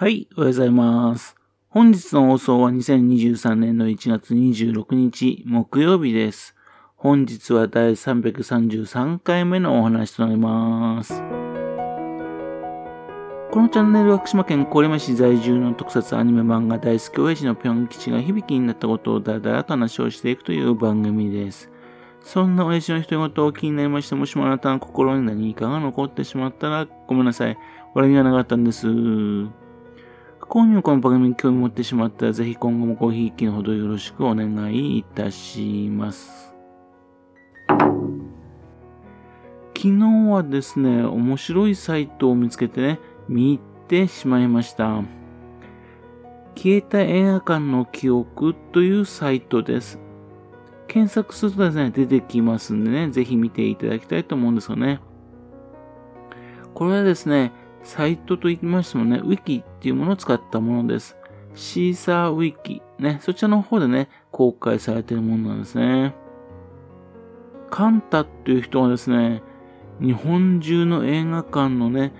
[0.00, 1.34] はい、おはようございます。
[1.70, 6.54] 本日の放送は2023年の1月26日木曜日です。
[6.94, 11.14] 本日は第333回目のお話となります。
[11.14, 11.20] こ
[13.60, 21.72] のチャンネルは福島県郡山市在住の特撮アニメ漫画大好き親父のぴょん吉が響きになったことをだらだらと話をしていくという番組です。
[22.22, 27.58] そんな親父の独り言を気になりまして、もしもあなたの心に何かが残ってしまったらごめんなさい。
[27.94, 28.86] 悪気がなかったんです。
[30.48, 36.54] 不幸にもこの番組に興味持ってしまったら、ぜひ今後もごひいきのほどよろしくお願いいたします。
[39.76, 39.98] 昨日
[40.30, 42.98] はですね、面白いサイトを見つけてね、
[43.28, 45.02] 見入ってしまいました。
[46.54, 50.00] 消えた映画館の記憶というサイトです。
[50.86, 55.00] 検索するとですね、出てきますんでね、ぜひ見ていただきたいと思うんですよね。
[56.72, 61.16] これはですね、サイトと言いましてもね、ウィキっていうものを使ったものです。
[61.54, 62.82] シーサーウィキ。
[62.98, 66.14] ね、そちらの方でね、公開されているものなんですね。
[67.70, 69.42] カンタっていう人はですね、
[70.00, 72.12] 日本中の映画館のね、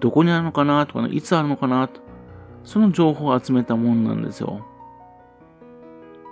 [0.00, 2.00] どこにあるのかなとかね、いつあるのかなと、
[2.64, 4.66] その情報を集めたものなんですよ。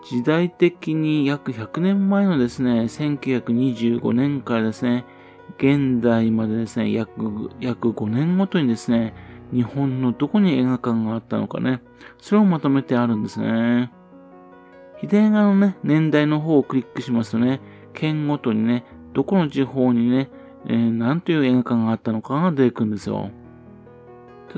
[0.05, 5.05] 時代的に約100年前のですね、1925年からですね、
[5.59, 9.15] 現代までですね、約、約5年ごとにですね、
[9.53, 11.81] 日本のどこに映画館があったのかね、
[12.19, 13.93] それをまとめてあるんですね。
[14.99, 17.61] 左側のね、年代の方をクリックしますとね、
[17.93, 20.31] 県ごとにね、どこの地方にね、
[20.67, 23.31] えー、何という映画館があったのかが出てくるんですよ。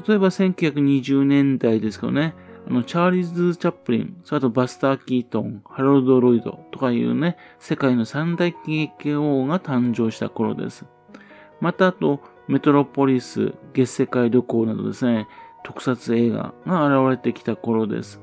[0.06, 2.34] 例えば1920年代ですけどね、
[2.68, 10.84] あの、チャーリーズ・チャップリン、それとバスター・キートン、ハロルド・ロイドとかいうね、世界の三大喜劇王が誕生した頃です。
[11.60, 15.28] またあと、メトロポリス、月世界旅行などですね、
[15.64, 18.20] 特撮映画が現れてきた頃です。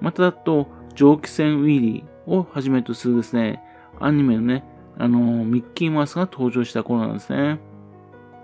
[0.00, 3.62] またあと、蒸気船ウィリーをはじめとするですね、
[4.00, 4.64] アニメのね、
[4.98, 7.58] あのミッキーマウスが登場した頃なんですね。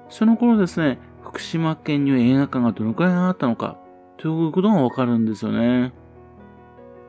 [0.08, 3.76] その頃ですね、福島県には映画館がどのくらいあったのか、
[4.16, 5.92] ということがわかるんですよね。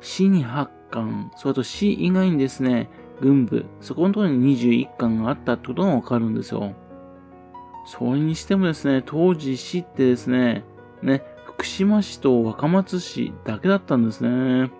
[0.01, 2.89] 市に8巻、それと市以外にですね、
[3.21, 6.73] 軍部、そこのところに21巻があったってことがわかるんですよ。
[7.85, 10.63] それにしてもですね、当時市ってですね、
[11.01, 14.71] ね、福島市と若松市だけだったんですね。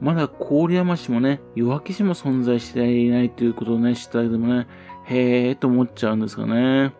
[0.00, 4.66] まだ郡山市もね、弱木市も存在していないということをね、知っただけでもね、
[5.04, 6.92] へえーと思っちゃうんですがね。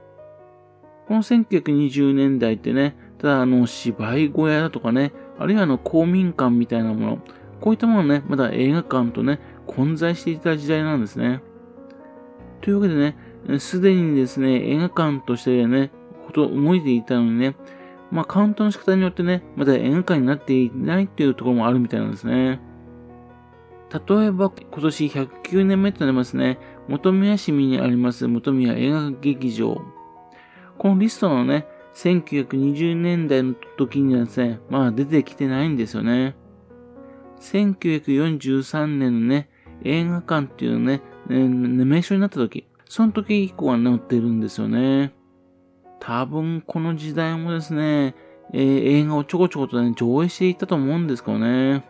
[1.06, 7.18] この1920年代ってね、ただあの芝居小屋だとかね、あるいはあの公民館みたいなもの、
[7.60, 11.42] こういったものね、まだ映画館とね、混在していた時代なんですね。
[12.60, 13.16] というわけでね、
[13.58, 15.90] すでにですね、映画館としてね、
[16.26, 17.56] ほと動いていたのにね、
[18.10, 22.60] まあカウントの仕方によってね、まだ映画館になっていないっていうところもあるみたいなんですね。
[23.92, 26.58] 例えば、今年109年目となりますね、
[26.88, 29.80] 本宮市民にあります本宮映画劇場。
[30.78, 36.34] このリストのね、1920年代の時にはですね、まあ出てきてないんですよね。
[37.40, 39.48] 1943年のね、
[39.84, 45.12] 映画館っていうのね、ね名称になった時、その時以降は載ってるんですよね。
[46.00, 48.14] 多分この時代もですね、
[48.52, 51.84] えー、映画をちょこちょことね、上映していたと思うんですけどね。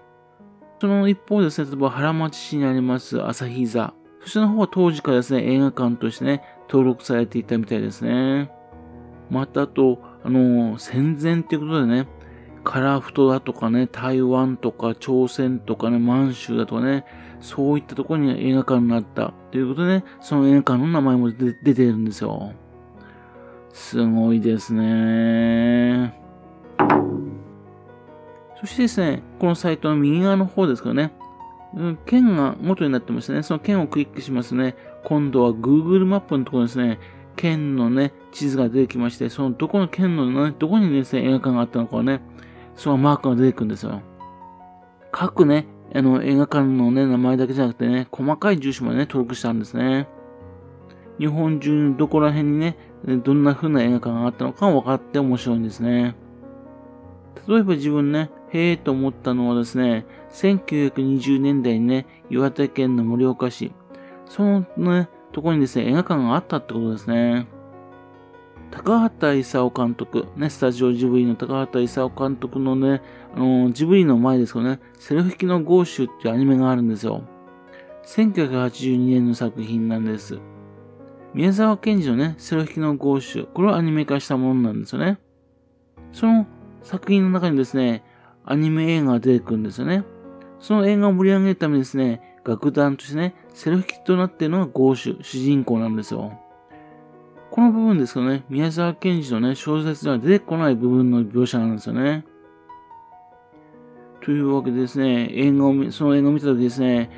[0.80, 3.94] その一方ですね、例えば原町市にあります朝日座。
[4.22, 8.50] そちらの方は当時からですね、映画館としてね、登録されていたみたいですね。
[9.30, 12.08] またあと、あの、戦前っていうことでね、
[12.66, 17.04] カラフトだとかね、台湾とか朝鮮とかね、満州だとかね、
[17.40, 22.52] そういったところに映画館になったということでね、その映画館の名前も出てるんですよ。
[23.72, 26.20] すごいですね。
[28.60, 31.12] そしてですね、このサイトの右側の方ですけどね、
[32.04, 36.98] 県が元になってましてね、その県をクリックしますね、今度は Google マップのところですね、
[37.36, 42.22] 県のね、地図が出てきまして、そのどこの県のね、どこにですね、映画館があったのかね、
[42.76, 44.02] そのマークが出てくるんですよ。
[45.10, 50.08] 各ね、あの、映画館のね、名前だけじゃなくてね、細かい住所までね、登録してあるんですね。
[51.18, 52.76] 日本中のどこら辺にね、
[53.24, 56.14] どんな風な映画館があったのか分かって面白いんですね。
[57.48, 63.72] 例えば自分ね、へえと思ったのはですね、1920年代にね、岩手県の盛岡市、
[64.26, 67.46] そのね、とこにですね、映画館があったってことですね。
[68.86, 73.02] 高畑勲監督、ね、スタジオジブリの高畑勲監督のね、
[73.34, 77.24] あのー、ジブリの前ですけどね、セルフ引きのゴーシュっていうアニメがあるんですよ。
[78.04, 80.38] 1982年の作品なんです。
[81.34, 85.18] 宮沢賢治のね、セルフ引きのゴーシュ、これをアニメ化したものなんですよね。
[86.12, 86.46] その
[86.84, 88.04] 作品の中にですね、
[88.44, 90.04] アニメ映画が出てくるんですよね。
[90.60, 96.38] その映画を盛り上げるためにですね、楽団としてね、セルフキットとなっているのがゴーシュ、主人公なんですよ。
[97.50, 102.24] この部分ですけどね、宮沢賢治のね、小説では出てこない部分の描写なんですよね。
[104.20, 107.10] というわけでですね、映画を、その映画を見た時ですね、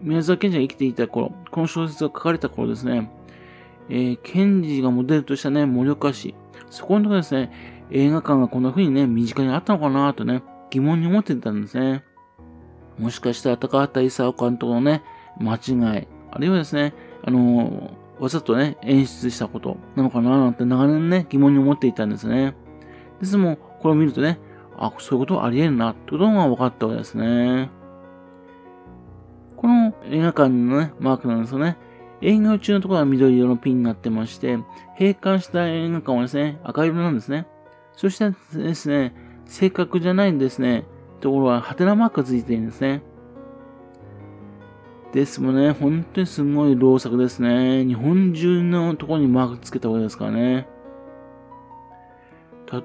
[0.00, 3.10] 宮沢賢治が生きていた頃、この小説が書かれた頃ですね、
[3.88, 6.34] えー、賢治がモデルとしたね、盛岡市、
[6.70, 7.52] そこのところですね、
[7.90, 12.02] 映画館がこんな風にね、身近にあったのかなとね、疑問に思ってたんですね。
[12.98, 15.02] もしかしたら高畑勲監督のね、
[15.38, 16.94] 間違い、あるいはですね、
[17.24, 22.54] あのー、わざとね、演出したことなのかななんて長年ね、疑問に思っていたんですね。
[23.18, 24.38] ですも、これを見るとね、
[24.78, 27.68] あ、そういうことあり得るな、ってことが分かったわけですね。
[29.56, 31.76] この映画館のね、マークなんですよね。
[32.20, 34.56] 営業中のところは緑色のピンになってまして、
[34.96, 37.48] 閉館した映画館はですね、赤色なんですね。
[37.96, 39.16] そしてですね、
[39.46, 40.84] 正確じゃないんですね、
[41.20, 43.02] ところは、ハテナマークがついているんですね。
[45.12, 47.84] ですもね、本当にすごい老作ですね。
[47.84, 50.66] 日本中のところにマークつけたわけですからね。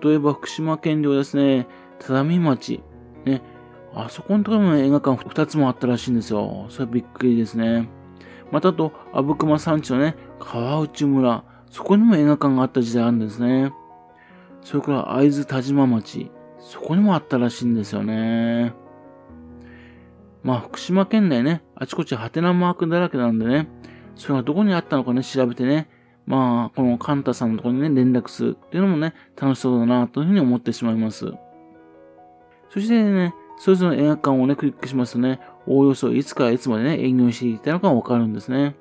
[0.04, 1.68] 例えば福島県ではですね、
[2.00, 2.84] 只見町、
[3.26, 3.42] ね、
[3.96, 6.66] あそこのところも映画館2つもあったらしいんですよ。
[6.70, 7.88] それはびっくりですね。
[8.52, 13.72] またと、阿武隈山地のね、川内村、そこにも映画館があった時代あるんですね。
[14.62, 18.74] それから会津田島町、そこにもあったらしいんですよね。
[20.48, 23.68] まあ、福島県内ね、あちこちハテナマークだらけなんでね、
[24.16, 25.90] それがどこにあったのかね、調べてね、
[26.26, 31.34] まあ、このカンタさんのところにね、連絡するっていうのもね、楽しそうだな、というふうに思ってしまいます。
[32.70, 38.78] そしてね、それぞれの映画館をね、クリックしますとね、おおよそいつからいつまでね、営業していたのかわかるんですね。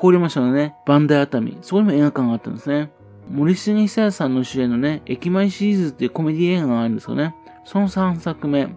[0.00, 2.92] 郡山市のね、バンダイ熱海、そこにも映画館があったんですね。
[3.28, 7.34] 森重久彌さんの主演のね、駅前シリーズっていうコメディ映画があるんですよね。
[7.64, 8.68] その3作目、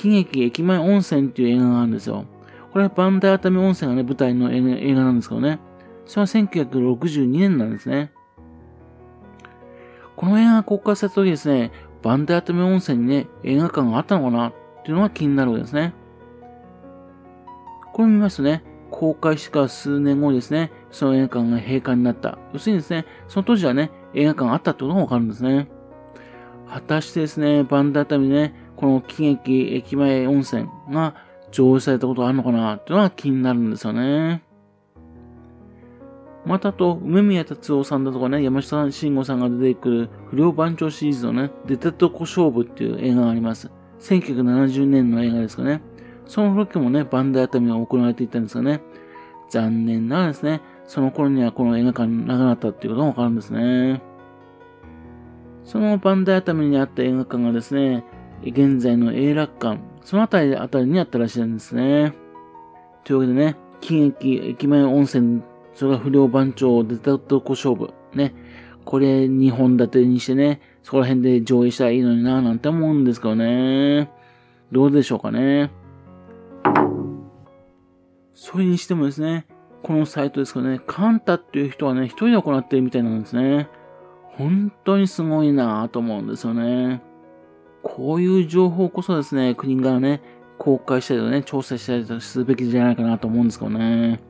[0.00, 2.24] 喜劇駅前温泉っていう映画があるんですよ。
[2.72, 5.60] これはバンダイ熱海温泉がね、舞台の映画なんですけどね。
[6.06, 8.10] それは1962年なんですね。
[10.16, 11.70] この映画が公開された時ですね、
[12.02, 14.52] バンダイ熱海温泉にね、映画館があったのかなっ
[14.84, 15.92] ていうのが気になるわけですね。
[17.92, 22.38] これ見ますとね、公開してから数年後ですね、その映画館が閉館になった。
[22.54, 25.68] 要するにですね、その当時はね、映画館があったってことがわかるんですね。
[26.68, 31.14] 果たしてですね、バンダータミね、この喜劇駅前温泉が
[31.50, 34.42] 上映されたことがあるのかなっていうのが気になるんですよね。
[36.46, 43.70] またと、梅宮達夫さんだとかね、山下慎吾さんが出てくる不良番長シリーズのね、出たとこ勝負っていう映画があります。
[44.00, 45.82] 1970年の映画ですかね。
[46.24, 48.80] その時もね、バンダイ熱海が行われていたんですがね、
[49.50, 54.00] 残念ながらですね、その頃にはこの映画館になくなったっていうことがわかるんですね。
[55.64, 58.04] そのバンダイ熱海にあった映画館がですね、
[58.44, 62.14] 現在の永楽館、そのあたりあたりにあったらしいんですね。
[63.04, 65.42] というわけでね、喜劇駅前温泉、
[65.74, 68.34] それが不良番長出たとこ勝負、ね、
[68.84, 74.10] これ2本立てにしてね、そこら辺で上映したらいいのになぁなんて思うんですけどね。
[74.72, 75.70] どうでしょうかね。
[78.34, 79.46] それにしてもですね、
[79.82, 83.68] このサイトですけどね、カンタっていう人はね、一人で行ってるみたいなんですね。
[84.36, 87.02] 本当にすごいなぁと思うんですよね。
[87.82, 90.22] こういう情報こそですね、国がね、
[90.58, 94.20] 公開したりとね、調査したりとするべきじゃないかなと思うんですけどね。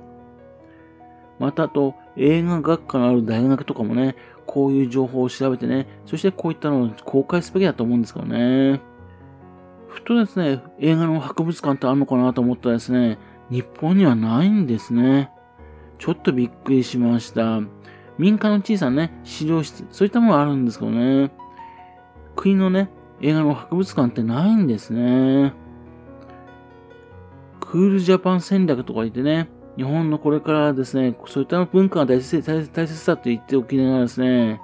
[1.38, 4.14] またあと、映画学科のある大学とかもね、
[4.46, 8.80] こういう情報を調べてね、そしてこういったのを公開すべきだと思うんですけどね。
[9.88, 13.18] ふとですね、映画の博物館ってあるのかなと思ったらですね、
[13.50, 15.30] 日本にはないんですね。
[15.98, 17.60] ちょっとびっくりしました。
[18.18, 21.32] 民間の小さなね、資料室、そういったものがあるんですけどね。
[22.36, 22.88] 国のね、
[23.22, 25.52] 映画の博物館ってないんですね。
[27.60, 34.60] クールジャパン戦略とか言ってね、日本のこれからですね、そういった文化が大切大切だって言っておきながらですね、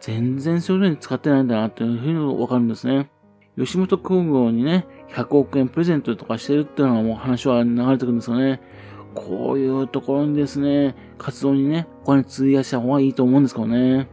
[0.00, 3.10] 全然そういうのに使ってないんだなっていうふうにわかるんですね。
[3.56, 8.60] 吉本興業にね、100億円プレゼントとかしてるっていうのはもう話は流れてくるんですよね。
[9.14, 14.08] こういうところにですね、活動にね、お金費やした方がいいと思うんですけどね。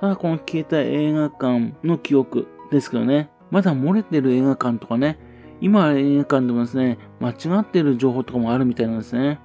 [0.00, 5.18] ただこの消えた映画館の記憶ですけどね、まだ漏れてる映画館とかね、
[5.60, 9.38] 今映画館でもですね、間違ってる情報とかもあるみたいなんですね。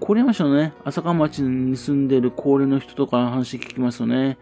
[0.00, 4.38] 郡山市のね、浅香町に住んでる高齢の人とか話聞きますとね、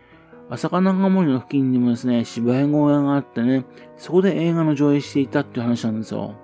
[0.49, 3.65] 朝霞長森の付近にもですね、芝居小屋があってね、
[3.97, 6.35] そこで映画の上映していたっていう話なんですよ。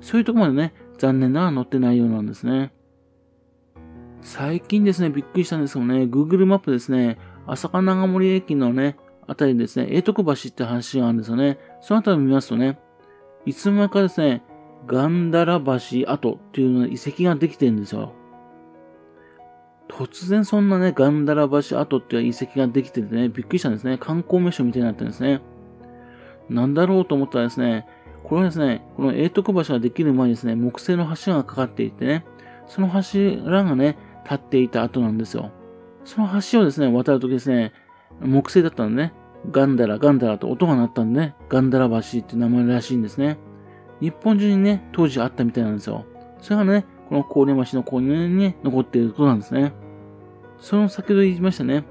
[0.00, 2.72] そういうとこまでね、残念ながら載ってないようなんですね。
[4.22, 8.96] 最近ですね、びっくりしたんですけどね、Google マップですね、朝霞長森駅のね、
[9.30, 10.64] あたりですね、永徳橋って橋
[11.00, 11.56] があるんですよね。
[11.80, 12.80] そのあたりを見ますとね、
[13.46, 14.42] いつの間にかですね、
[14.88, 18.12] ガンダラ橋跡っていうの遺跡ができてるんですよ。
[19.88, 23.98] 突然そんなね、ガンダラ橋跡っていう遺跡ができててね、びっくりしたんですね。
[23.98, 25.40] 観光名所みたいになってるんですね。
[26.48, 27.86] なんだろうと思ったらですね、
[28.24, 32.24] これはですね、この永徳橋ができる前にですね、木製の橋がかかっていてね、
[32.66, 35.52] その柱がね、立っていた後なんですよ。
[36.04, 37.72] その橋をですね、渡るときですね、
[38.20, 39.12] 木製だったんでね、
[39.50, 43.38] ガンダラ、ガンダラと音が鳴ったんでね、ガンダラ橋って名前らしいんですね。
[44.00, 46.04] 日本中にね、当時あったみたいなんですよ。
[46.40, 49.72] それがね、この郡橋の公園に、残っていることなんですね。
[50.58, 51.84] その先ほど言いましたね、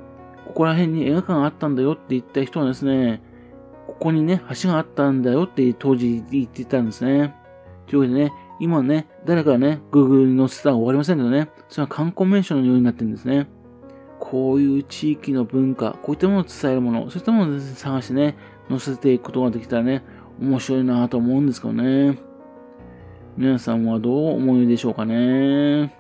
[0.45, 3.21] ここら辺に映画館があったんだよって言った人はですね、
[3.87, 7.35] ここにね、橋があったんだよって当時言ってたんですね。
[7.87, 13.47] というわけでね、今ね、誰かね、Google に載せたら終わりませんけどね、それは観光名所のようになってるんですね。
[14.29, 18.37] こういう地域の文化、こういったものを伝えるもの、そういったものを探してね、
[18.69, 20.03] 載せていくことができたらね、
[20.39, 22.19] 面白いなと思うんですけどね。
[23.37, 25.95] 皆さんはどう思うでしょうかね。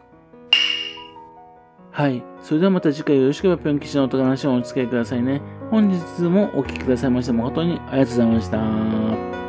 [1.91, 2.23] はい。
[2.41, 5.41] それではまた次回よろしければぴょん吉のお話をお付き合いくださいね。
[5.71, 9.48] 本日もお聴きくださいまして誠にありがとうございました。